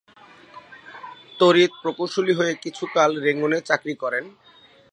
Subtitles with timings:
[1.39, 4.25] তড়িৎ প্রকৌশলী হয়ে কিছুকাল রেঙ্গুনে চাকরি করেন।